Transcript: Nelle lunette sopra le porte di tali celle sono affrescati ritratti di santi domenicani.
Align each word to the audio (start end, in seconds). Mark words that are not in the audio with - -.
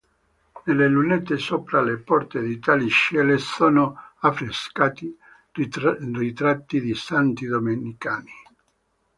Nelle 0.65 0.87
lunette 0.89 1.37
sopra 1.37 1.79
le 1.83 1.99
porte 1.99 2.41
di 2.41 2.57
tali 2.57 2.89
celle 2.89 3.37
sono 3.37 3.95
affrescati 4.21 5.15
ritratti 5.53 6.81
di 6.81 6.95
santi 6.95 7.45
domenicani. 7.45 8.31